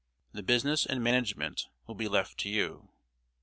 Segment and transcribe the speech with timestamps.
[0.31, 2.89] The business and management will be left to you."